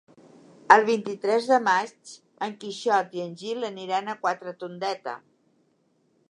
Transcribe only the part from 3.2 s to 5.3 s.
en Gil aniran a Quatretondeta.